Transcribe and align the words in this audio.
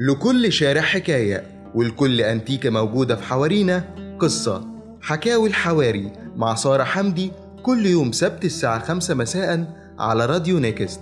لكل 0.00 0.52
شارع 0.52 0.80
حكاية 0.80 1.70
ولكل 1.74 2.20
أنتيكة 2.20 2.70
موجودة 2.70 3.16
في 3.16 3.22
حوارينا. 3.22 3.84
قصة 4.18 4.68
حكاوي 5.02 5.48
الحواري 5.48 6.12
مع 6.36 6.54
سارة 6.54 6.84
حمدي 6.84 7.32
كل 7.62 7.86
يوم 7.86 8.12
سبت 8.12 8.44
الساعة 8.44 8.78
خمسة 8.78 9.14
مساء 9.14 9.74
على 9.98 10.26
راديو 10.26 10.58
نيكست. 10.58 11.00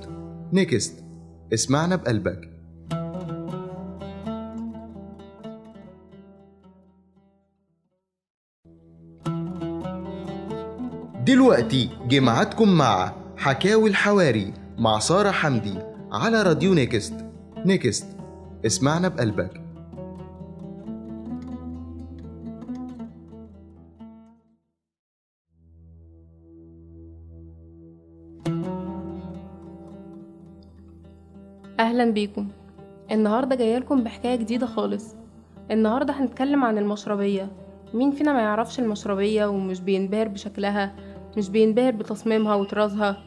نيكست 0.53 1.05
اسمعنا 1.55 1.97
بقلبك. 1.97 2.49
دلوقتي 11.27 11.91
جه 12.09 12.21
مع 12.21 13.13
حكاوي 13.37 13.91
الحواري 13.91 14.53
مع 14.79 14.99
سارة 14.99 15.31
حمدي 15.31 15.75
على 16.13 16.43
راديو 16.43 16.75
Next. 16.75 17.15
Next. 17.67 18.12
اسمعنا 18.67 19.09
بقلبك. 19.09 19.61
أهلا 31.81 32.11
بيكم. 32.11 32.49
النهارده 33.11 33.57
جاية 33.57 33.79
لكم 33.79 34.05
بحكاية 34.05 34.37
جديدة 34.37 34.67
خالص. 34.67 35.15
النهارده 35.71 36.13
هنتكلم 36.13 36.65
عن 36.65 36.79
المشربية. 36.79 37.49
مين 37.95 38.11
فينا 38.11 38.33
ما 38.33 38.41
يعرفش 38.41 38.81
المشربية 38.81 39.47
ومش 39.47 39.81
بينبهر 39.81 40.29
بشكلها 40.29 40.95
مش 41.37 41.49
بينبهر 41.49 41.93
بتصميمها 41.93 42.55
وطرازها؟ 42.55 43.23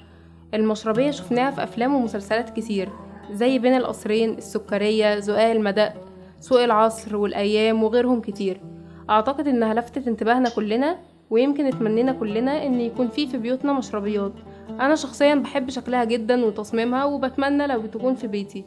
المشربية 0.54 1.12
شفناها 1.12 1.52
في 1.52 1.64
أفلام 1.64 1.96
ومسلسلات 1.96 2.50
كتير. 2.50 2.90
زي 3.32 3.60
بين 3.60 3.78
القصرين 3.78 4.34
السكرية 4.34 5.20
زقاق 5.20 5.52
المدق 5.52 5.94
سوق 6.40 6.64
العصر 6.64 7.16
والأيام 7.16 7.84
وغيرهم 7.84 8.22
كتير. 8.22 8.62
أعتقد 9.10 9.48
إنها 9.48 9.74
لفتت 9.74 10.08
انتباهنا 10.08 10.50
كلنا 10.50 10.98
ويمكن 11.30 11.66
اتمنينا 11.66 12.12
كلنا 12.12 12.66
إن 12.66 12.82
يكون 12.82 13.08
في 13.08 13.28
في 13.28 13.38
بيوتنا 13.38 13.74
مشربيات. 13.74 14.34
أنا 14.70 14.96
شخصيا 14.96 15.36
بحب 15.36 15.70
شكلها 15.70 16.04
جدا 16.04 16.46
وتصميمها 16.46 17.06
وبتمنى 17.06 17.68
لو 17.68 17.82
تكون 17.82 18.16
في 18.16 18.28
بيتي. 18.28 18.66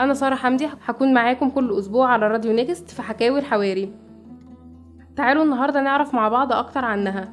أنا 0.00 0.14
سارة 0.14 0.34
حمدي 0.34 0.68
هكون 0.84 1.14
معاكم 1.14 1.50
كل 1.50 1.78
أسبوع 1.78 2.08
على 2.08 2.28
راديو 2.28 2.52
نيكست 2.52 2.90
في 2.90 3.02
حكاوي 3.02 3.38
الحواري. 3.38 3.92
تعالوا 5.16 5.44
النهارده 5.44 5.80
نعرف 5.80 6.14
مع 6.14 6.28
بعض 6.28 6.52
أكتر 6.52 6.84
عنها. 6.84 7.32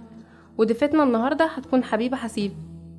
وضيفتنا 0.58 1.04
النهارده 1.04 1.46
هتكون 1.46 1.84
حبيبة 1.84 2.18
حسيب. 2.18 2.52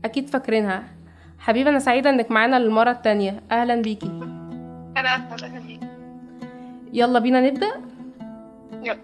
أكيد 0.04 0.28
فاكرينها. 0.28 0.95
حبيبه 1.38 1.70
أنا 1.70 1.78
سعيدة 1.78 2.10
إنك 2.10 2.30
معانا 2.30 2.58
للمرة 2.58 2.90
التانية. 2.90 3.42
أهلا 3.50 3.82
بيكي. 3.82 4.06
أنا 4.96 5.34
اسفه 5.34 5.58
بيك 5.58 5.80
يلا 6.92 7.18
بينا 7.18 7.40
نبدأ؟ 7.40 7.72
يلا. 8.82 8.98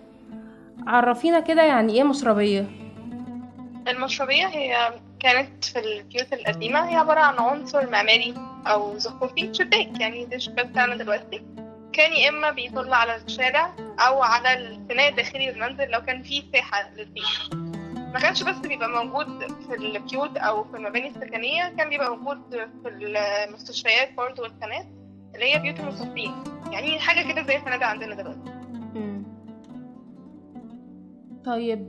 عرفينا 0.86 1.40
كده 1.40 1.62
يعني 1.62 1.92
إيه 1.94 2.02
مشربية؟ 2.04 2.66
المشربية 3.88 4.46
هي 4.46 4.92
كانت 5.20 5.64
في 5.64 5.78
البيوت 5.78 6.32
القديمة. 6.32 6.88
هي 6.88 6.96
عبارة 6.96 7.20
عن 7.20 7.38
عنصر 7.38 7.90
معماري 7.90 8.34
أو 8.66 8.98
زخرفي 8.98 9.54
شباك 9.54 10.00
يعني 10.00 10.24
ده 10.24 10.36
الشباك 10.36 10.66
بتاعنا 10.66 10.96
دلوقتي. 10.96 11.42
كان 11.92 12.12
يا 12.12 12.28
إما 12.28 12.50
بيطل 12.50 12.92
على 12.92 13.16
الشارع 13.16 13.72
أو 13.98 14.22
على 14.22 14.52
الفناء 14.54 15.08
الداخلي 15.08 15.50
للمنزل 15.50 15.90
لو 15.90 16.02
كان 16.02 16.22
فيه 16.22 16.42
ساحة 16.52 16.90
للبيت. 16.96 17.71
ما 18.12 18.18
كانش 18.20 18.42
بس 18.42 18.56
بيبقى 18.58 19.04
موجود 19.04 19.26
في 19.68 19.74
البيوت 19.74 20.36
أو 20.36 20.64
في 20.64 20.76
المباني 20.76 21.08
السكنية 21.08 21.68
كان 21.68 21.88
بيبقى 21.88 22.16
موجود 22.16 22.38
في 22.82 22.88
المستشفيات 22.88 24.14
برضه 24.14 24.42
والخانات 24.42 24.86
اللي 25.34 25.54
هي 25.54 25.58
بيوت 25.58 25.80
المصابين 25.80 26.32
يعني 26.70 26.98
حاجة 26.98 27.32
كده 27.32 27.42
زي 27.42 27.56
الفنادق 27.56 27.86
عندنا 27.86 28.14
دلوقتي. 28.14 28.52
طيب 31.44 31.88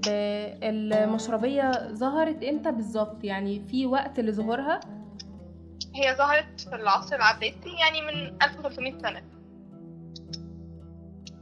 المشربية 0.64 1.72
ظهرت 1.94 2.44
إمتى 2.44 2.72
بالظبط؟ 2.72 3.24
يعني 3.24 3.60
في 3.60 3.86
وقت 3.86 4.20
لظهورها؟ 4.20 4.80
هي 5.96 6.16
ظهرت 6.16 6.62
في 6.70 6.76
العصر 6.76 7.16
العباسي 7.16 7.76
يعني 7.80 8.02
من 8.02 8.38
1300 8.44 8.98
سنة. 8.98 9.22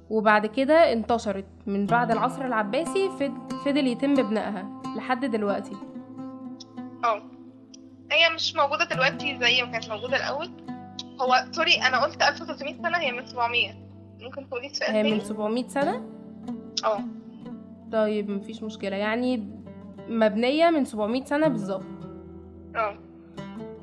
وبعد 0.09 0.45
كده 0.45 0.94
انتشرت 0.94 1.45
من 1.66 1.85
بعد 1.85 2.11
العصر 2.11 2.45
العباسي 2.45 3.09
فضل 3.66 3.88
يتم 3.88 4.13
بنائها. 4.13 4.80
لحد 4.97 5.25
دلوقتي. 5.25 5.75
آه 7.03 7.22
هي 8.12 8.35
مش 8.35 8.56
موجودة 8.56 8.85
دلوقتي 8.85 9.38
زي 9.40 9.63
ما 9.63 9.72
كانت 9.72 9.90
موجودة 9.90 10.18
الأول. 10.18 10.50
هو 11.22 11.46
سوري 11.52 11.74
أنا 11.75 12.03
قلت 12.03 12.22
1300 12.24 12.75
سنة 12.81 12.97
هي 12.97 13.12
من 13.12 13.25
700 13.25 13.72
ممكن 14.22 14.50
تقولي 14.50 14.68
السؤال 14.68 14.91
هي 14.91 15.03
من 15.03 15.09
تاني؟ 15.09 15.22
700 15.22 15.68
سنة؟ 15.68 16.03
آه. 16.85 17.00
طيب 17.91 18.29
مفيش 18.29 18.63
مشكلة. 18.63 18.96
يعني 18.96 19.50
مبنية 20.09 20.69
من 20.69 20.85
700 20.85 21.25
سنة 21.25 21.47
بالظبط. 21.47 21.85
آه. 22.75 22.96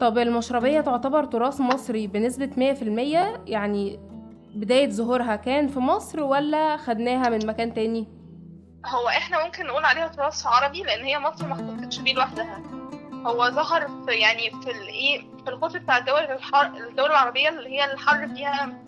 طب 0.01 0.19
المشربية 0.19 0.81
تعتبر 0.81 1.25
تراث 1.25 1.61
مصري 1.61 2.07
بنسبة 2.07 2.51
100% 2.57 3.41
يعني 3.47 3.99
بداية 4.55 4.89
ظهورها 4.91 5.37
كان 5.37 5.69
في 5.69 5.79
مصر 5.79 6.23
ولا 6.23 6.77
خدناها 6.77 7.29
من 7.29 7.47
مكان 7.47 7.75
تاني؟ 7.75 8.07
هو 8.88 9.09
إحنا 9.09 9.44
ممكن 9.44 9.66
نقول 9.66 9.84
عليها 9.84 10.09
تراث 10.09 10.47
عربي 10.47 10.82
لأن 10.82 11.04
هي 11.04 11.19
مصر 11.19 11.47
ما 11.47 11.53
احتفظتش 11.54 11.99
بيه 11.99 12.15
لوحدها. 12.15 12.62
هو 13.26 13.50
ظهر 13.50 13.88
في 14.06 14.12
يعني 14.12 14.50
في 14.50 14.71
الايه 14.71 15.21
في 15.44 15.50
القطر 15.50 15.78
بتاع 15.78 15.99
الدول 15.99 16.21
الحر 16.21 16.66
الدول 16.66 17.10
العربية 17.10 17.48
اللي 17.48 17.69
هي 17.71 17.93
الحر 17.93 18.28
فيها 18.28 18.78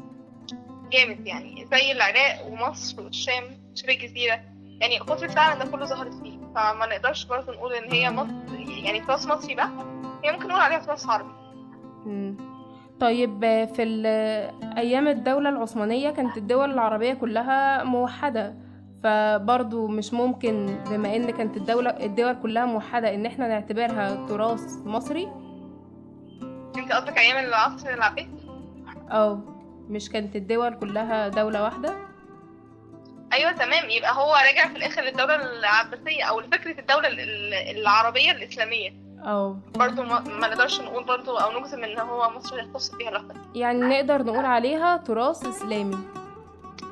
جامد 0.93 1.27
يعني 1.27 1.66
زي 1.72 1.93
العراق 1.93 2.47
ومصر 2.47 3.03
والشام 3.03 3.44
شبه 3.75 3.93
الجزيرة 3.93 4.41
يعني 4.81 4.97
القطر 5.00 5.27
بتاعنا 5.27 5.65
ده 5.65 5.71
كله 5.71 5.84
ظهرت 5.87 6.15
فيه. 6.15 6.39
فما 6.55 6.87
نقدرش 6.87 7.25
برضه 7.25 7.53
نقول 7.53 7.72
إن 7.72 7.93
هي 7.93 8.10
مصر 8.10 8.31
يعني 8.84 9.00
تراث 9.00 9.27
مصري 9.27 9.55
بقى. 9.55 9.71
هي 10.25 10.33
ممكن 10.33 10.49
نقول 10.49 10.60
عليها 10.60 10.78
تراث 10.78 11.06
عربي. 11.09 11.33
طيب 13.00 13.41
في 13.75 13.83
ال- 13.83 14.06
أيام 14.78 15.09
الدولة 15.09 15.49
العثمانية 15.49 16.10
كانت 16.10 16.37
الدول 16.37 16.71
العربية 16.71 17.15
كلها 17.15 17.84
موحدة. 17.84 18.55
فبرضو 19.05 19.87
مش 19.87 20.12
ممكن 20.12 20.78
بما 20.91 21.16
إن 21.16 21.31
كانت 21.31 21.56
الدولة 21.56 21.91
الدول 21.91 22.34
كلها 22.43 22.66
موحدة 22.66 23.15
إن 23.15 23.27
إحنا 23.27 23.49
نعتبرها 23.49 24.27
تراث 24.27 24.77
مصري. 24.84 25.28
أنت 26.77 26.93
قصدك 26.93 27.19
أيام 27.19 27.44
العصر 27.44 27.89
العباسي 27.89 28.28
أو 29.10 29.39
مش 29.89 30.10
كانت 30.10 30.37
الدول 30.37 30.75
كلها 30.75 31.28
دولة 31.28 31.62
واحدة؟ 31.62 31.94
أيوه 33.33 33.53
تمام 33.53 33.91
يبقى 33.91 34.15
هو 34.16 34.34
راجع 34.34 34.69
في 34.69 34.77
الآخر 34.77 35.03
للدولة 35.03 35.37
العباسية 35.37 36.25
أو 36.25 36.41
لفكرة 36.41 36.81
الدولة 36.81 37.09
ال- 37.09 37.21
ال- 37.21 37.78
العربية 37.81 38.31
الإسلامية. 38.33 38.93
أو 39.21 39.56
برضو 39.75 40.03
ما, 40.03 40.21
نقدرش 40.49 40.81
نقول 40.81 41.05
برضو 41.05 41.37
أو 41.37 41.60
نجزم 41.60 41.84
إن 41.84 41.99
هو 41.99 42.31
مصر 42.31 42.59
يختص 42.59 42.94
بيها 42.94 43.10
لوحدها. 43.10 43.37
يعني 43.55 43.81
نقدر 43.81 44.22
نقول 44.22 44.44
عليها 44.44 44.97
تراث 44.97 45.47
إسلامي. 45.47 45.99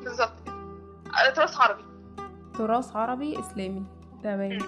بالظبط. 0.05 0.33
آه، 0.49 1.31
تراث 1.31 1.57
عربي. 1.61 1.83
تراث 2.59 2.97
عربي 2.97 3.39
إسلامي. 3.41 3.83
تمام. 4.25 4.59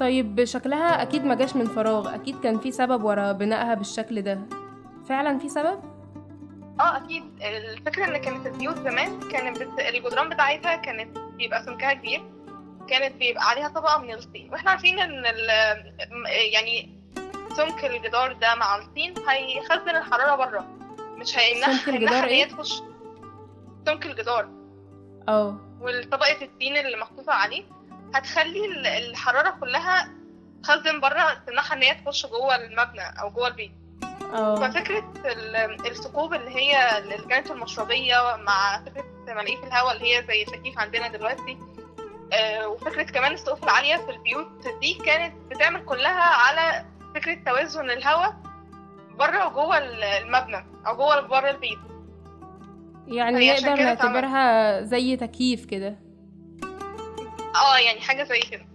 طيب 0.00 0.44
شكلها 0.44 1.02
أكيد 1.02 1.24
ما 1.24 1.34
جاش 1.34 1.56
من 1.56 1.64
فراغ. 1.66 2.14
أكيد 2.14 2.40
كان 2.40 2.58
في 2.58 2.70
سبب 2.72 3.04
ورا 3.04 3.32
بنائها 3.32 3.74
بالشكل 3.74 4.22
ده. 4.22 4.40
فعلا 5.08 5.38
في 5.38 5.48
سبب؟ 5.48 5.78
آه 6.80 6.96
أكيد. 6.96 7.24
الفكرة 7.42 8.04
إن 8.04 8.16
كانت 8.16 8.46
البيوت 8.46 8.76
زمان 8.76 9.20
كانت 9.20 9.62
بت... 9.62 9.80
الجدران 9.80 10.28
بتاعتها 10.28 10.76
كانت 10.76 11.18
بيبقى 11.18 11.62
سمكها 11.62 11.92
كبير. 11.92 12.22
كانت 12.88 13.16
بيبقى 13.16 13.48
عليها 13.48 13.68
طبقة 13.68 13.98
من 13.98 14.12
الطين 14.14 14.50
وإحنا 14.52 14.70
عارفين 14.70 14.98
إن 14.98 15.24
ال... 15.26 15.48
يعني 16.52 17.02
سمك 17.56 17.84
الجدار 17.84 18.32
ده 18.32 18.54
مع 18.54 18.76
الطين 18.76 19.14
هيخزن 19.28 19.96
الحرارة 19.96 20.36
بره 20.36 20.64
مش 21.16 21.38
هيمنعها 21.38 21.76
سمك 21.76 21.94
الجدار 21.94 22.24
إيه؟ 22.24 22.44
تخش 22.48 22.82
سمك 23.86 24.06
الجدار. 24.06 24.48
آه 25.28 25.56
والطبقة 25.82 26.42
الطين 26.44 26.76
اللي 26.76 26.96
محطوطة 26.96 27.32
عليه 27.32 27.64
هتخلي 28.14 28.64
ال- 28.64 28.86
الحرارة 28.86 29.50
كلها 29.60 30.08
تخزن 30.62 31.00
بره 31.00 31.34
تمنعها 31.46 31.72
إن 31.74 31.82
هي 31.82 31.94
تخش 31.94 32.26
جوه 32.26 32.54
المبنى 32.56 33.20
أو 33.20 33.30
جوه 33.30 33.48
البيت. 33.48 33.72
ففكرة 34.56 35.12
ال- 35.24 35.86
الثقوب 35.86 36.34
اللي 36.34 36.50
هي 36.56 36.98
اللي 36.98 37.18
كانت 37.18 37.50
المشربية 37.50 38.36
مع 38.36 38.84
فكرة 38.86 39.04
ملاقية 39.34 39.64
الهواء 39.66 39.96
اللي 39.96 40.16
هي 40.16 40.24
زي 40.26 40.42
التكييف 40.42 40.78
عندنا 40.78 41.08
دلوقتي 41.08 41.58
آه، 42.32 42.68
وفكرة 42.68 43.02
كمان 43.02 43.32
السقوف 43.32 43.64
العالية 43.64 43.96
في 43.96 44.10
البيوت 44.10 44.68
دي 44.80 44.94
كانت 44.94 45.34
بتعمل 45.54 45.84
كلها 45.84 46.22
على 46.22 46.84
فكرة 47.14 47.34
توازن 47.46 47.90
الهواء 47.90 48.36
بره 49.18 49.46
وجوه 49.46 49.78
ال- 49.78 50.02
المبنى 50.04 50.66
أو 50.86 50.96
جوه 50.96 51.20
بره 51.20 51.50
البيت. 51.50 51.78
يعني 53.06 53.50
نقدر. 53.50 53.82
نعتبرها 53.82 54.82
زي 54.82 55.16
تكييف 55.16 55.64
كده. 55.64 55.98
آه 57.54 57.78
يعني 57.86 58.00
حاجة 58.00 58.22
زي 58.22 58.40
كده. 58.50 58.66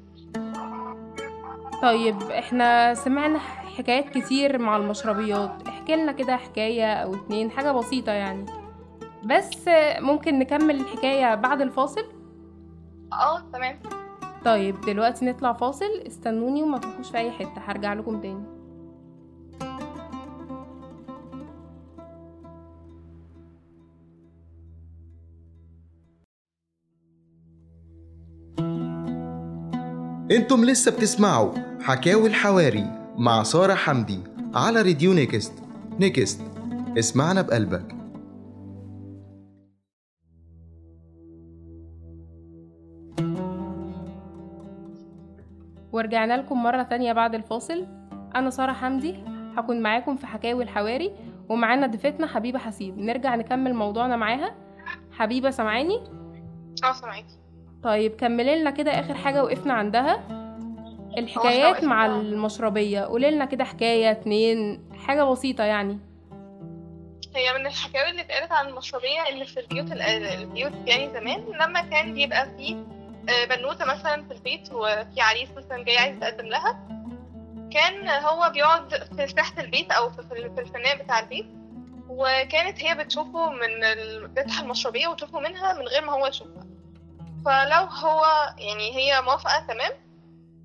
طيب 1.82 2.22
إحنا 2.22 2.94
سمعنا 2.94 3.40
حكايات 3.78 4.10
كتير 4.10 4.58
مع 4.58 4.78
المشربيات. 4.78 5.68
احكي 5.68 5.96
لنا 5.96 6.12
كده 6.12 6.36
حكاية 6.38 6.94
أو 6.94 7.16
اتنين 7.16 7.52
حاجة 7.52 7.72
بسيطة 7.72 8.12
يعني. 8.12 8.46
بس 9.24 9.70
ممكن 10.00 10.40
نكمل 10.40 10.76
الحكاية 10.76 11.36
بعد 11.36 11.62
الفاصل؟ 11.62 12.06
آه 13.14 13.40
تمام. 13.54 13.80
طيب 14.46 14.82
دلوقتي 14.82 15.26
نطلع 15.26 15.54
فاصل. 15.54 16.04
استنوني 16.08 16.64
وما 16.64 16.78
تروحوش 16.78 17.12
في 17.12 17.18
أي 17.18 17.32
حتة. 17.32 17.62
هرجع 17.68 17.94
لكم 17.94 18.22
تاني. 18.22 18.57
أنتم 30.32 30.66
لسه 30.66 30.92
بتسمعوا 30.92 31.52
حكاوي 31.82 32.28
الحواري 32.28 33.14
مع 33.18 33.44
سارة 33.44 33.74
حمدي 33.74 34.20
على 34.54 34.82
راديو 34.82 35.14
Next. 35.14 35.54
Next. 36.00 36.42
اسمعنا 36.98 37.42
بقلبك. 37.42 37.96
ورجعنا 45.92 46.38
لكم 46.38 46.64
مرة 46.64 46.84
تانية 46.84 47.14
بعد 47.14 47.36
الفاصل. 47.36 47.88
أنا 48.36 48.50
سارة 48.50 48.72
حمدي 48.74 49.16
هكون 49.58 49.82
معاكم 49.82 50.18
في 50.18 50.28
حكاوي 50.28 50.64
الحواري 50.64 51.12
ومعانا 51.50 51.88
ضيفتنا 51.88 52.28
حبيبة 52.28 52.60
حسيب. 52.60 52.98
نرجع 52.98 53.36
نكمل 53.36 53.74
موضوعنا 53.74 54.16
معاها. 54.16 54.56
حبيبة 55.12 55.50
سامعاني؟ 55.50 55.98
آه 56.84 56.94
سامعاكي. 56.94 57.47
طيب 57.84 58.16
كملي 58.16 58.60
لنا 58.62 58.70
كده 58.72 58.92
آخر 59.00 59.14
حاجة 59.14 59.44
وقفنا 59.44 59.74
عندها. 59.74 60.24
الحكايات 61.18 61.84
مع 61.84 62.06
المشربية. 62.06 63.00
قولي 63.02 63.32
لنا 63.32 63.46
كده 63.46 63.64
حكاية 63.64 64.12
اتنين 64.12 64.84
حاجة 65.08 65.24
بسيطة 65.24 65.64
يعني. 65.64 66.00
هي 67.36 67.54
من 67.60 67.68
الحكاوي 67.68 68.10
اللي 68.10 68.22
اتقالت 68.22 68.52
عن 68.52 68.68
المشربية 68.68 69.22
إن 69.32 69.44
في 69.44 69.60
البيوت 69.60 69.92
ال- 69.92 70.02
البيوت 70.02 70.72
يعني 70.86 71.10
زمان 71.10 71.46
لما 71.62 71.82
كان 71.82 72.14
بيبقى 72.14 72.48
فيه 72.58 72.76
آه، 73.30 73.46
بنوتة 73.56 73.86
مثلا 73.86 74.24
في 74.24 74.34
البيت 74.34 74.74
وفي 74.74 75.22
عريس 75.22 75.50
مثلا 75.58 75.84
جاي 75.84 75.98
عايز 75.98 76.18
يتقدم 76.18 76.46
لها 76.46 76.80
كان 77.74 78.10
هو 78.10 78.50
بيقعد 78.54 78.94
في 79.18 79.28
ساحة 79.28 79.62
البيت 79.62 79.92
أو 79.92 80.10
في 80.10 80.20
الفناء 80.60 81.04
بتاع 81.04 81.20
البيت 81.20 81.46
وكانت 82.10 82.84
هي 82.84 82.96
بتشوفه 82.96 83.50
من 83.50 83.84
ال- 83.84 84.28
بتفتح 84.28 84.60
المشربية 84.60 85.08
وتشوفه 85.08 85.40
منها 85.40 85.74
من 85.74 85.88
غير 85.88 86.06
ما 86.06 86.12
هو 86.14 86.28
يشوفها 86.28 86.57
فلو 87.48 87.84
هو 87.86 88.24
يعني 88.58 88.96
هي 88.96 89.22
موافقة 89.22 89.60
تمام؟ 89.68 89.92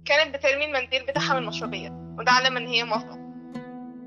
كانت 0.05 0.35
بترمي 0.37 0.65
المنديل 0.65 1.07
بتاعها 1.07 1.33
من 1.33 1.39
المشربية 1.43 1.91
وده 2.19 2.33
علامة 2.33 2.61
إن 2.61 2.67
هي 2.67 2.85
موافقة. 2.85 3.19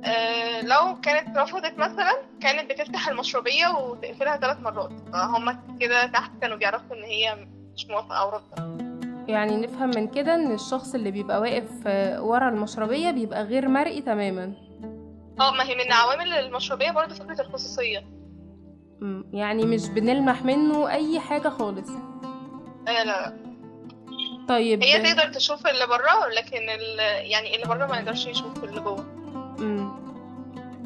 آه، 0.05 0.61
لو 0.61 1.01
كانت 1.01 1.37
رفضت 1.37 1.77
مثلا 1.77 2.13
كانت 2.41 2.71
بتفتح 2.71 3.07
المشربية 3.07 3.67
وتقفلها 3.67 4.37
ثلاث 4.37 4.59
مرات. 4.59 4.91
فهم 5.13 5.77
كده 5.79 6.05
تحت 6.05 6.31
كانوا 6.41 6.57
بيعرفوا 6.57 6.95
إن 6.95 7.03
هي 7.03 7.47
مش 7.75 7.87
موافقة 7.89 8.15
أو 8.15 8.29
رافضة. 8.29 8.85
يعني 9.27 9.57
نفهم 9.57 9.89
من 9.89 10.07
كده 10.07 10.35
إن 10.35 10.51
الشخص 10.51 10.95
اللي 10.95 11.11
بيبقى 11.11 11.41
واقف 11.41 11.69
آه، 11.87 12.21
ورا 12.23 12.49
المشربية 12.49 13.11
بيبقى 13.11 13.43
غير 13.43 13.67
مرئي 13.67 14.01
تماما. 14.01 14.53
آه 15.39 15.51
ما 15.51 15.63
هي 15.63 15.75
من 15.75 15.91
عوامل 15.93 16.33
المشربية 16.33 16.91
برضه 16.91 17.13
فكرة 17.13 17.41
الخصوصية. 17.41 17.99
مم، 19.01 19.25
يعني 19.33 19.65
مش 19.65 19.89
بنلمح 19.89 20.43
منه 20.43 20.89
أي 20.91 21.19
حاجة 21.19 21.49
خالص. 21.49 21.89
لا 22.85 23.03
لا 23.05 23.33
طيب 24.49 24.83
هي 24.83 25.13
تقدر 25.13 25.33
تشوف 25.33 25.67
اللي 25.67 25.87
بره 25.87 26.27
لكن. 26.27 26.61
يعني 27.31 27.55
اللي 27.55 27.65
بره 27.67 27.85
ما 27.85 27.97
يقدرش 27.97 28.25
يشوف 28.25 28.63
اللي 28.63 28.81
جوه 28.81 29.05
مم. 29.59 30.05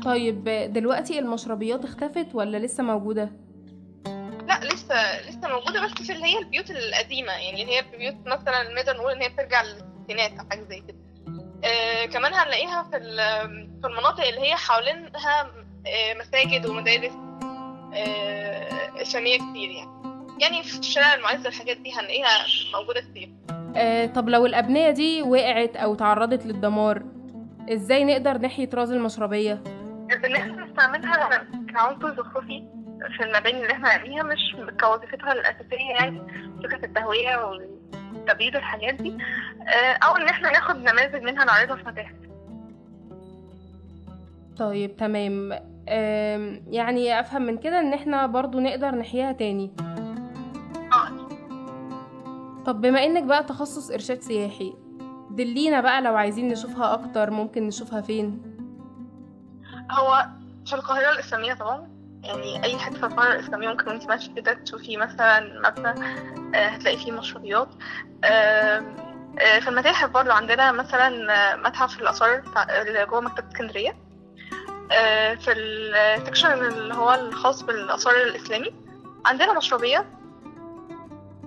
طيب 0.05 0.43
دلوقتي 0.73 1.19
المشربيات 1.19 1.85
اختفت 1.85 2.27
ولا 2.33 2.57
لسه 2.57 2.83
موجودة؟ 2.83 3.29
لا 4.47 4.59
لسه 4.63 5.29
لسه 5.29 5.47
موجودة 5.47 5.85
بس 5.85 5.91
في 5.91 6.13
اللي 6.13 6.25
هي 6.25 6.39
البيوت 6.39 6.71
القديمة 6.71 7.31
يعني 7.31 7.61
اللي 7.63 7.75
هي 7.77 7.81
بيوت 7.97 8.15
مثلا 8.25 8.73
نقدر 8.73 8.97
نقول 8.97 9.11
إن 9.11 9.21
هي 9.21 9.29
بترجع 9.29 9.61
للستينات 9.63 10.39
أو 10.39 10.45
حاجة 10.49 10.61
زي 10.69 10.79
كده 10.79 10.97
آه 11.63 12.05
كمان 12.05 12.33
هنلاقيها 12.33 12.83
في 12.83 12.99
في 13.81 13.87
المناطق 13.87 14.23
اللي 14.27 14.41
هي 14.41 14.55
حوالينها 14.55 15.41
آه 15.87 16.13
مساجد 16.13 16.65
ومدارس 16.65 17.11
آه 17.93 19.01
إسلامية 19.01 19.37
كتير 19.37 19.69
يعني 19.69 19.98
يعني 20.41 20.63
في 20.63 20.83
شارع 20.83 21.13
المعز 21.13 21.45
الحاجات 21.45 21.77
دي 21.77 21.91
هنلاقيها 21.93 22.27
موجودة 22.73 23.01
كتير. 23.01 23.29
آه 23.75 24.05
طب 24.05 24.29
لو 24.29 24.45
الأبنية 24.45 24.89
دي 24.91 25.21
وقعت 25.21 25.75
أو 25.75 25.95
تعرضت 25.95 26.45
للدمار 26.45 27.03
إزاي 27.73 28.03
نقدر 28.03 28.37
نحيي 28.37 28.65
طراز 28.65 28.91
المشربية؟ 28.91 29.63
ان 30.25 30.35
إحنا 30.35 30.65
نستعملها 30.65 31.47
كعنصر 31.73 32.15
زخرفي 32.15 32.63
في 33.17 33.23
المباني 33.23 33.61
اللي 33.61 33.73
إحنا 33.73 33.97
نبنيها 33.97 34.23
مش 34.23 34.55
كوظيفتها 34.81 35.31
الأساسية 35.31 35.89
يعني 35.99 36.21
فكرة 36.63 36.85
التهوية 36.85 37.37
والتبييض 37.45 38.55
الحاجات 38.55 38.93
دي. 38.93 39.17
آه، 39.67 39.93
أو 40.05 40.15
إن 40.17 40.27
إحنا 40.27 40.51
ناخد 40.51 40.75
نماذج 40.75 41.23
منها 41.23 41.45
نعرضها 41.45 41.75
في 41.75 41.83
متاحف 41.83 42.15
طيب 44.57 44.95
تمام. 44.97 45.51
يعني 46.67 47.19
أفهم 47.19 47.41
من 47.41 47.57
كده 47.57 47.79
إن 47.79 47.93
إحنا 47.93 48.25
برضو 48.25 48.59
نقدر 48.59 48.95
نحييها 48.95 49.31
تاني. 49.31 49.71
طب 52.65 52.81
بما 52.81 53.03
إنك 53.03 53.23
بقى 53.23 53.43
تخصص 53.43 53.91
إرشاد 53.91 54.21
سياحي 54.21 54.73
دلينا 55.31 55.81
بقى 55.81 56.01
لو 56.01 56.15
عايزين 56.15 56.47
نشوفها 56.47 56.93
أكتر 56.93 57.31
ممكن 57.31 57.67
نشوفها 57.67 58.01
فين؟ 58.01 58.41
هو 59.91 60.25
في 60.65 60.73
القاهرة 60.75 61.11
الإسلامية 61.11 61.53
طبعا 61.53 61.87
يعني 62.23 62.63
أي 62.63 62.77
حتة 62.77 62.97
في 62.99 63.05
القاهرة 63.05 63.33
الإسلامية 63.33 63.67
ممكن 63.69 63.87
وانت 63.87 64.07
ماشية 64.07 64.33
كده 64.35 64.53
تشوفي 64.53 64.97
مثلا 64.97 65.39
مبنى 65.69 65.89
آه، 66.55 66.67
هتلاقي 66.67 66.97
فيه 66.97 67.11
مشربيات 67.11 67.67
آم، 68.25 68.95
آه، 69.39 69.59
في 69.59 69.67
المتاحف 69.69 70.09
برضه 70.09 70.33
عندنا 70.33 70.71
مثلا 70.71 71.33
آه، 71.33 71.55
متحف 71.55 71.99
الآثار 72.01 72.43
اللي 72.87 73.05
جوه 73.05 73.19
مكتبة 73.21 73.47
اسكندرية. 73.47 73.95
في 75.39 75.51
ال 75.51 75.64
section 75.64 76.51
اللي 76.51 76.93
هو 76.93 77.13
الخاص 77.13 77.61
بالآثار 77.63 78.13
الإسلامي. 78.15 78.73
عندنا 79.25 79.57
مشربية 79.57 79.97
مع- 79.99 80.18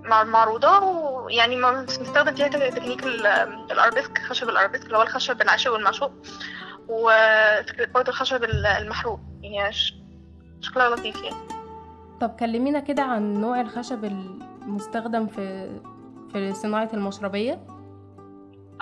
معروضة 0.05 0.79
ويعني 0.79 1.57
بنستخدم 1.57 2.35
فيها 2.35 2.49
تكنيك 2.49 3.05
ال- 3.07 3.27
الأرابيسك 3.73 4.19
خشب 4.19 4.49
الأرابيسك 4.49 4.85
اللي 4.87 4.97
هو 4.97 5.03
الخشب 5.03 5.43
العاشق 5.43 5.73
والمعشوق 5.73 6.13
وفكرة 6.89 7.87
برضه 7.95 8.09
الخشب 8.09 8.45
المحروق. 8.45 9.21
يعني 9.43 9.73
شكلها 10.61 10.89
لطيف 10.91 11.23
يعني. 11.23 11.37
طب 12.21 12.31
كلمينا 12.41 12.81
كده 12.81 13.03
عن 13.03 13.41
نوع 13.41 13.61
الخشب 13.61 14.05
المستخدم 14.05 15.27
في 15.27 15.71
في 16.33 16.53
صناعة 16.55 16.91
المشربية. 16.95 17.61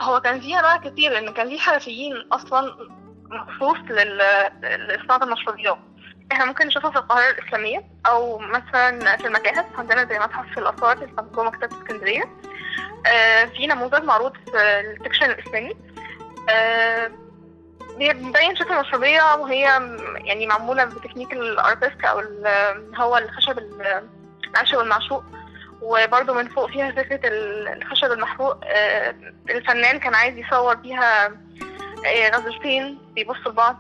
هو 0.00 0.21
كان 0.21 0.40
فيه 0.40 0.59
أنواع 0.59 0.76
كتير 0.76 1.12
لأن 1.12 1.33
كان 1.33 1.49
فيه 1.49 1.59
حرفيين 1.59 2.12
أصلا 2.33 2.76
مخصوص 3.30 3.76
لصناعة 4.88 5.23
المشربيات. 5.25 5.78
إحنا 6.32 6.44
ممكن 6.44 6.66
نشوفها 6.66 6.90
في 6.90 6.96
القاهرة 6.99 7.30
الإسلامية 7.30 7.84
أو 8.06 8.38
مثلا 8.38 9.16
في 9.16 9.26
المتاحف. 9.26 9.64
عندنا 9.78 10.04
زي 10.04 10.18
متحف 10.18 10.46
في 10.54 10.60
الآثار 10.60 10.92
اللي 10.92 11.12
مكتبة 11.37 11.76
اسكندرية. 11.78 12.25
آه، 13.06 13.44
في 13.44 13.66
نموذج 13.66 14.04
معروض 14.04 14.32
في 14.37 14.50
ال 14.80 14.87
section 14.87 15.30
الإسلامي. 15.30 15.76
آه، 16.49 17.10
بيبين 17.99 18.56
شكل 18.56 18.72
المشربية 18.75 19.34
وهي 19.34 19.60
يعني 20.25 20.46
معمولة 20.46 20.84
بتكنيك 20.84 21.32
الأرابيسك 21.32 22.04
أو 22.04 22.18
هو 22.96 23.18
الخشب 23.18 23.58
ال- 23.58 24.08
العاشق 24.50 24.78
والمعشوق. 24.78 25.25
وبرضه 25.82 26.34
من 26.34 26.49
فوق 26.49 26.70
فيها 26.70 26.90
فكرة 26.92 27.28
ال- 27.28 27.68
الخشب 27.68 28.12
المحروق. 28.12 28.56
آه، 28.64 29.14
الفنان 29.50 29.99
كان 29.99 30.14
عايز 30.14 30.38
يصور 30.38 30.75
بيها 30.75 31.28
غزلتين 32.34 32.99
بيبصوا 33.14 33.52
لبعض. 33.52 33.76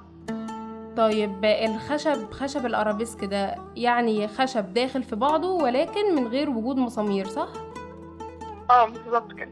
طيب 0.96 1.44
الخشب 1.44 2.30
خشب 2.32 2.66
الأرابيسك 2.66 3.24
ده 3.24 3.54
يعني 3.76 4.28
خشب 4.28 4.74
داخل 4.74 5.02
في 5.02 5.16
بعضه 5.16 5.52
ولكن 5.52 6.14
من 6.16 6.26
غير 6.26 6.50
وجود 6.50 6.76
مسامير 6.76 7.26
صح؟ 7.26 7.48
آه 8.70 8.86
بالظبط 8.88 9.32
كده. 9.32 9.50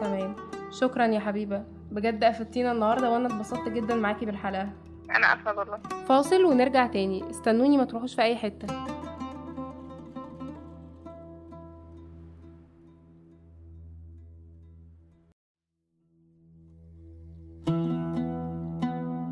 تمام. 0.00 0.34
شكرا 0.70 1.06
يا 1.06 1.20
حبيبة. 1.20 1.62
بجد 1.90 2.24
أفدتينا 2.24 2.72
النهارده 2.72 3.10
وأنا 3.10 3.26
اتبسطت 3.26 3.68
جدا 3.68 3.94
معاكي 3.94 4.26
بالحلقة. 4.26 4.68
أنا 5.16 5.34
أسفة 5.34 5.58
والله. 5.58 5.78
فاصل 6.08 6.44
ونرجع 6.44 6.86
تاني. 6.86 7.30
استنوني 7.30 7.76
ما 7.76 7.84
تروحوش 7.84 8.14
في 8.14 8.22
أي 8.22 8.36
حتة. 8.36 8.66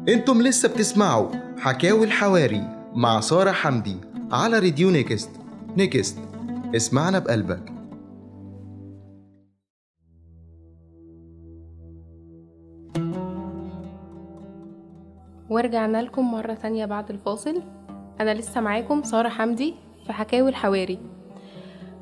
أنتم 0.08 0.42
لسه 0.42 0.68
بتسمعوا 0.68 1.28
حكاوي 1.58 2.04
الحواري 2.04 2.62
مع 2.94 3.20
سارة 3.20 3.50
حمدي 3.50 3.96
على 4.32 4.58
راديو 4.58 4.90
Next. 4.90 5.30
Next. 5.76 6.18
اسمعنا 6.76 7.18
بقلبك. 7.18 7.72
ورجعنا 15.50 16.02
لكم 16.02 16.32
مرة 16.32 16.54
تانية 16.54 16.86
بعد 16.86 17.10
الفاصل. 17.10 17.62
أنا 18.20 18.34
لسه 18.34 18.60
معاكم 18.60 19.02
سارة 19.02 19.28
حمدي 19.28 19.74
في 20.06 20.12
حكاوي 20.12 20.48
الحواري. 20.50 20.98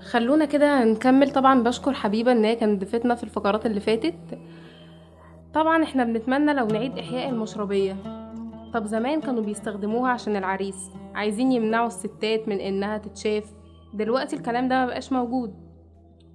خلونا 0.00 0.44
كده 0.44 0.84
نكمل. 0.84 1.30
طبعا 1.30 1.62
بشكر 1.62 1.92
حبيبة 1.92 2.32
إن 2.32 2.44
هي 2.44 2.56
كانت 2.56 2.80
ضيفتنا 2.80 3.14
في 3.14 3.24
الفقرات 3.24 3.66
اللي 3.66 3.80
فاتت. 3.80 4.14
طبعا 5.54 5.82
إحنا 5.82 6.04
بنتمنى 6.04 6.52
لو 6.54 6.66
نعيد 6.66 6.98
إحياء 6.98 7.28
المشربية. 7.28 7.96
طب 8.74 8.86
زمان 8.86 9.20
كانوا 9.20 9.42
بيستخدموها 9.42 10.10
عشان 10.10 10.36
العريس. 10.36 10.90
عايزين 11.14 11.52
يمنعوا 11.52 11.86
الستات 11.86 12.48
من 12.48 12.60
إنها 12.60 12.98
تتشاف. 12.98 13.44
دلوقتي 13.94 14.36
الكلام 14.36 14.68
ده 14.68 14.84
مبقاش 14.84 15.12
موجود. 15.12 15.54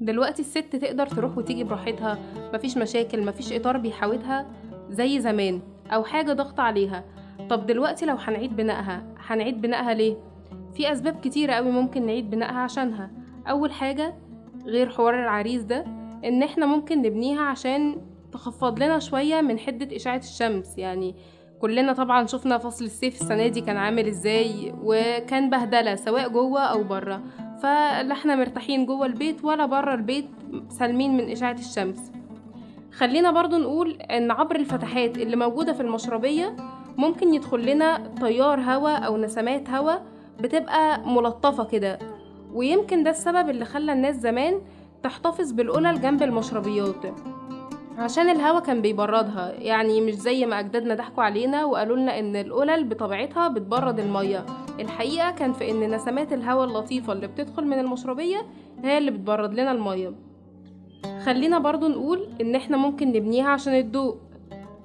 دلوقتي 0.02 0.42
الست 0.42 0.76
تقدر 0.76 1.08
تروح 1.08 1.38
وتيجي 1.38 1.64
براحتها. 1.64 2.18
مفيش 2.54 2.78
مشاكل 2.78 3.26
مفيش 3.26 3.54
إطار 3.54 3.78
بيحاوطها 3.78 4.46
زي 4.90 5.20
زمان 5.20 5.62
أو 5.92 6.04
حاجة 6.04 6.34
ضغط 6.34 6.60
عليها. 6.60 7.04
طب 7.50 7.66
دلوقتي 7.66 8.06
لو 8.06 8.16
هنعيد 8.16 8.56
بنائها 8.56 9.04
هنعيد 9.28 9.62
بنائها 9.62 9.94
ليه؟ 9.94 10.16
في 10.74 10.92
أسباب 10.92 11.20
كتيرة 11.20 11.54
قوي 11.54 11.72
ممكن 11.72 12.06
نعيد 12.06 12.30
بنائها 12.30 12.60
عشانها. 12.60 13.12
أول 13.50 13.72
حاجة 13.72 14.14
غير 14.66 14.90
حوار 14.90 15.24
العريس 15.24 15.62
ده 15.64 15.86
إن 16.26 16.44
إحنا 16.44 16.66
ممكن 16.66 17.02
نبنيها 17.02 17.42
عشان 17.42 17.96
تخفض 18.36 18.80
لنا 18.84 19.00
شوية 19.00 19.42
من 19.42 19.60
حدة 19.60 19.96
إشعة 19.96 20.18
الشمس. 20.18 20.78
يعني 20.78 21.16
كلنا 21.62 21.94
طبعا 21.94 22.26
شفنا 22.26 22.58
فصل 22.58 22.86
الصيف 22.86 23.22
السنة 23.22 23.48
دي 23.48 23.62
كان 23.62 23.78
عامل 23.78 24.08
إزاي 24.08 24.74
وكان 24.84 25.50
بهدلة 25.50 25.96
سواء 25.96 26.30
جوه 26.30 26.62
أو 26.62 26.84
بره 26.84 27.22
فلا 27.62 28.12
إحنا 28.12 28.36
مرتاحين 28.36 28.86
جوه 28.86 29.06
البيت 29.06 29.44
ولا 29.46 29.66
بره 29.66 29.94
البيت 29.94 30.30
سالمين 30.70 31.18
من 31.18 31.32
إشعة 31.32 31.52
الشمس. 31.60 32.12
خلينا 32.92 33.32
برضو 33.32 33.58
نقول 33.58 33.92
إن 33.92 34.32
عبر 34.32 34.56
الفتحات 34.56 35.18
اللي 35.18 35.36
موجودة 35.36 35.74
في 35.74 35.82
المشربية 35.82 36.56
ممكن 36.98 37.34
يدخل 37.34 37.66
لنا 37.66 38.14
تيار 38.20 38.60
هواء 38.60 39.06
أو 39.06 39.18
نسمات 39.18 39.70
هواء 39.70 40.06
بتبقى 40.40 41.10
ملطفة 41.10 41.64
كده. 41.64 42.00
ويمكن 42.54 43.04
ده 43.04 43.10
السبب 43.10 43.50
اللي 43.50 43.66
خلى 43.66 43.94
الناس 43.94 44.16
زمان 44.16 44.62
تحتفظ 45.04 45.52
بالقلل 45.52 46.02
جنب 46.02 46.24
المشربيات. 46.24 47.06
عشان 47.98 48.30
الهوا 48.30 48.60
كان 48.60 48.82
بيبردها. 48.82 49.52
يعني 49.52 50.02
مش 50.02 50.14
زي 50.14 50.46
ما 50.46 50.60
أجدادنا 50.60 50.96
ضحكوا 50.96 51.24
علينا 51.24 51.66
وقالوا 51.66 51.98
لنا 51.98 52.20
إن 52.20 52.36
القلل 52.36 52.84
بطبيعتها 52.84 53.48
بتبرد 53.48 54.00
المية. 54.00 54.46
الحقيقة 54.80 55.32
كان 55.32 55.54
في 55.54 55.72
إن 55.72 55.96
نسمات 55.96 56.34
الهواء 56.34 56.68
اللطيفة 56.68 57.14
اللي 57.14 57.28
بتدخل 57.28 57.66
من 57.66 57.80
المشربيه 57.80 58.38
هي 58.84 58.98
اللي 58.98 59.12
بتبرد 59.12 59.54
لنا 59.54 59.72
المية. 59.72 60.14
خلينا 61.26 61.60
برضو 61.60 61.88
نقول 61.88 62.28
إن 62.42 62.56
إحنا 62.56 62.78
ممكن 62.78 63.08
نبنيها 63.08 63.50
عشان 63.50 63.74
الضوء. 63.76 64.18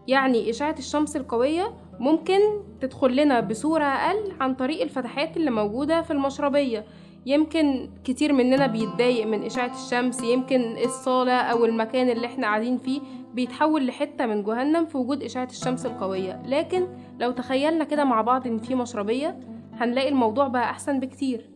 يعني 0.08 0.50
إشعة 0.50 0.74
الشمس 0.78 1.16
القوية 1.16 1.72
ممكن 1.98 2.38
تدخل 2.80 3.16
لنا 3.16 3.40
بصورة 3.40 3.84
أقل 3.84 4.32
عن 4.40 4.54
طريق 4.54 4.82
الفتحات 4.82 5.36
اللي 5.36 5.50
موجودة 5.50 6.02
في 6.02 6.10
المشربيه 6.10 6.84
يمكن 7.26 7.90
كتير 8.04 8.32
مننا 8.32 8.66
بيتضايق 8.66 9.26
من 9.26 9.42
إشعة 9.42 9.72
الشمس 9.74 10.22
يمكن 10.22 10.76
الصالة 10.84 11.32
أو 11.32 11.64
المكان 11.64 12.08
اللي 12.08 12.26
إحنا 12.26 12.46
قاعدين 12.46 12.78
فيه 12.78 13.00
بيتحول 13.34 13.86
لحتة 13.86 14.26
من 14.26 14.42
جهنم 14.42 14.86
في 14.86 14.98
وجود 14.98 15.22
إشعة 15.22 15.48
الشمس 15.50 15.86
القوية. 15.86 16.42
لكن 16.46 16.86
لو 17.20 17.30
تخيلنا 17.30 17.84
كده 17.84 18.04
مع 18.04 18.20
بعض 18.22 18.46
إن 18.46 18.58
في 18.58 18.74
مشربية 18.74 19.40
هنلاقي 19.72 20.08
الموضوع 20.08 20.48
بقى 20.48 20.70
أحسن 20.70 21.00
بكتير. 21.00 21.50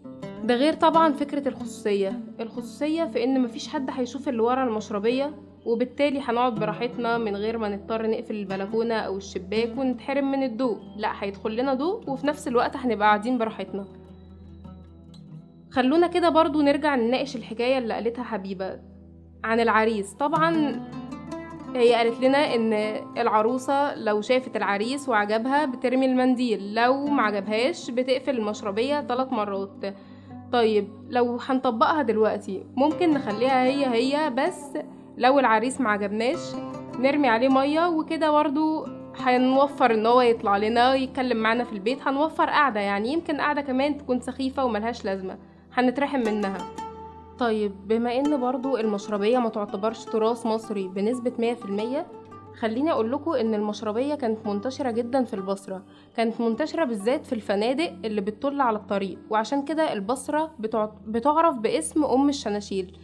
ده 0.45 0.55
غير 0.55 0.73
طبعا 0.73 1.13
فكرة 1.13 1.49
الخصوصية. 1.49 2.21
الخصوصية 2.41 3.05
في 3.05 3.25
إن 3.25 3.41
مفيش 3.43 3.69
حد 3.69 3.91
هيشوف 3.93 4.29
اللي 4.29 4.43
ورا 4.43 4.65
المشربية 4.65 5.35
وبالتالي 5.67 6.21
هنقعد 6.21 6.55
براحتنا 6.55 7.19
من 7.19 7.37
غير 7.37 7.59
ما 7.59 7.69
نضطر 7.69 8.11
نقفل 8.11 8.35
البلكونة 8.35 8.95
أو 8.95 9.17
الشباك 9.17 9.79
ونتحرم 9.79 10.31
من 10.31 10.43
الضوء. 10.43 10.79
لأ 10.97 11.13
هيدخل 11.21 11.57
لنا 11.57 11.75
ضوء 11.75 12.11
وفي 12.11 12.27
نفس 12.27 12.49
الوقت 12.49 12.77
هنبقى 12.77 13.09
قاعدين 13.09 13.39
براحتنا. 13.39 13.85
خلونا 15.75 16.07
كده 16.07 16.29
برضو 16.29 16.61
نرجع 16.61 16.95
نناقش 16.95 17.37
الحكاية 17.37 17.79
اللي 17.79 17.95
قالتها 17.95 18.25
حبيبة 18.25 18.81
عن 19.45 19.61
العريس. 19.61 20.13
طبعا 20.13 20.81
هي 21.75 21.95
قالت 21.95 22.25
لنا 22.25 22.55
إن 22.55 22.73
العروسة 23.19 23.95
لو 23.95 24.21
شافت 24.21 24.57
العريس 24.57 25.09
وعجبها 25.09 25.65
بترمي 25.65 26.07
المنديل 26.07 26.75
لو 26.75 27.07
معجبهاش 27.07 27.91
بتقفل 27.91 28.39
المشربية 28.39 29.01
ثلاث 29.01 29.33
مرات. 29.33 29.95
طيب 30.53 30.89
لو 31.09 31.39
هنطبقها 31.47 32.03
دلوقتي 32.03 32.67
ممكن 32.77 33.11
نخليها 33.11 33.65
هي 33.65 33.87
هي 33.87 34.31
بس 34.31 34.79
لو 35.17 35.39
العريس 35.39 35.81
معجبناش 35.81 36.39
نرمي 36.99 37.29
عليه 37.29 37.49
مية 37.49 37.89
وكده 37.89 38.31
برضو 38.31 38.87
هنوفر 39.17 39.95
إن 39.95 40.07
هو 40.07 40.21
يطلع 40.21 40.57
لنا 40.57 40.95
يتكلم 40.95 41.37
معانا 41.37 41.65
في 41.65 41.73
البيت 41.73 42.09
هنوفر 42.09 42.51
قعدة 42.51 42.81
يعني 42.81 43.13
يمكن 43.13 43.41
قعدة 43.41 43.61
كمان 43.61 43.99
تكون 43.99 44.21
سخيفة 44.21 44.65
وملهاش 44.65 45.05
لازمة. 45.05 45.39
هنترحم 45.75 46.21
منها. 46.21 46.59
طيب 47.39 47.73
بما 47.89 48.17
إن 48.19 48.41
برضو 48.41 48.77
المشربية 48.77 49.39
ما 49.39 49.49
تعتبرش 49.49 50.05
تراث 50.05 50.47
مصري 50.47 50.89
بنسبة 50.89 51.33
مية 51.39 51.55
في 51.55 51.65
المية 51.65 52.07
خليني 52.59 52.93
أقول 52.93 53.13
لكم 53.13 53.31
إن 53.33 53.55
المشربية 53.55 54.15
كانت 54.15 54.47
منتشرة 54.47 54.91
جدا 54.91 55.25
في 55.25 55.35
البصرة. 55.35 55.83
كانت 56.17 56.41
منتشرة 56.41 56.85
بالذات 56.85 57.27
في 57.27 57.33
الفنادق 57.33 57.93
اللي 58.05 58.21
بتطل 58.21 58.61
على 58.61 58.77
الطريق 58.79 59.19
وعشان 59.31 59.65
كده 59.65 59.93
البصرة 59.93 60.51
بتع... 60.59 60.89
بتعرف 61.07 61.57
باسم 61.57 62.05
أم 62.05 62.29
الشناشيل. 62.29 62.97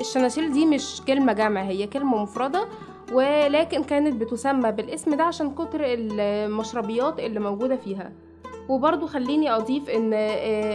الشناشيل 0.00 0.52
دي 0.52 0.66
مش 0.66 1.02
كلمة 1.06 1.32
جمع 1.32 1.62
هي 1.62 1.86
كلمة 1.86 2.22
مفردة 2.22 2.64
ولكن 3.12 3.82
كانت 3.82 4.20
بتسمى 4.20 4.72
بالاسم 4.72 5.14
ده 5.14 5.24
عشان 5.24 5.54
كتر 5.54 5.80
المشربيات 5.84 7.18
اللي 7.18 7.40
موجودة 7.40 7.76
فيها. 7.76 8.12
وبرضو 8.68 9.06
خليني 9.06 9.50
أضيف 9.50 9.90
إن 9.90 10.14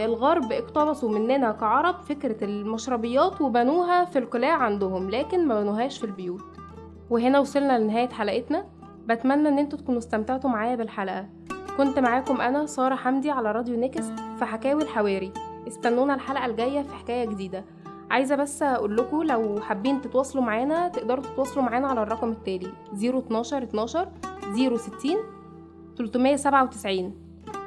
الغرب 0.10 0.52
اقتبسوا 0.52 1.10
مننا 1.10 1.52
كعرب 1.52 1.96
فكرة 2.02 2.44
المشربيات 2.44 3.42
وبنوها 3.42 4.06
في 4.06 4.20
القلاع 4.20 4.54
عندهم 4.54 5.10
لكن 5.10 5.48
ما 5.48 5.62
بنوهاش 5.62 5.98
في 5.98 6.04
البيوت. 6.04 6.44
وهنا 7.10 7.40
وصلنا 7.40 7.80
لنهاية 7.80 8.10
حلقتنا. 8.10 8.66
بتمنى 9.06 9.50
إن 9.50 9.60
أنتوا 9.60 9.80
تكونوا 9.80 10.00
استمتعتوا 10.00 10.50
معايا 10.50 10.76
بالحلقة. 10.76 11.26
كنت 11.78 12.00
معاكم 12.00 12.42
أنا 12.42 12.66
سارة 12.66 12.96
حمدي 12.96 13.32
على 13.32 13.52
راديو 13.52 13.80
نيكست 13.80 14.14
في 14.40 14.46
حكاوي 14.46 14.84
الحواري. 14.84 15.32
استنونا 15.68 16.14
الحلقة 16.16 16.46
الجاية 16.46 16.82
في 16.82 16.96
حكاية 16.96 17.26
جديدة. 17.26 17.66
عايزة 18.12 18.36
بس 18.36 18.64
أقول 18.64 18.98
لكم 18.98 19.24
لو 19.24 19.60
حابين 19.62 20.02
تتواصلوا 20.02 20.44
معانا 20.44 20.88
تقدروا 20.88 21.24
تتواصلوا 21.24 21.66
معانا 21.66 21.88
على 21.88 22.04
الرقم 22.04 22.32
التالي 22.32 22.72
012 22.94 23.64
12 23.64 24.08
060 24.78 25.16
397 25.98 27.23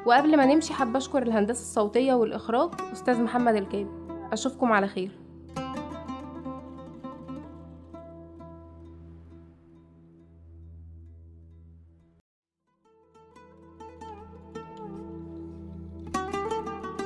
وقبل 0.07 0.37
ما 0.37 0.47
نمشي 0.47 0.73
حابة 0.73 0.99
أشكر 0.99 1.23
الهندسة 1.23 1.61
الصوتية 1.61 2.15
والإخراج 2.15 2.71
أستاذ 2.93 3.23
محمد 3.23 3.55
الكاب 3.55 3.89
أشوفكم 4.33 4.73
على 4.73 4.89
خير. 4.89 5.19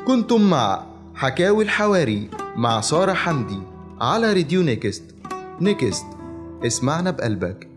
كنتم 0.06 0.50
مع 0.50 0.86
حكاوي 1.14 1.64
الحواري 1.64 2.30
مع 2.56 2.80
سارة 2.80 3.12
حمدي 3.12 3.62
على 4.00 4.32
راديو 4.32 4.62
نيكست. 4.62 5.14
نيكست 5.60 6.06
اسمعنا 6.66 7.10
بقلبك. 7.10 7.69